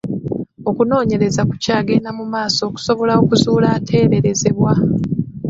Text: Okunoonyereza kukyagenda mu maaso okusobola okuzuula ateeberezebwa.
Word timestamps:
Okunoonyereza 0.69 1.41
kukyagenda 1.49 2.09
mu 2.17 2.25
maaso 2.33 2.61
okusobola 2.69 3.13
okuzuula 3.21 3.67
ateeberezebwa. 3.77 4.73